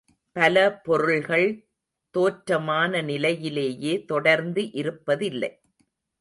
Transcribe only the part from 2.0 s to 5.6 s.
தோற்றமான நிலையிலேயே தொடர்ந்து இருப்பதில்லை.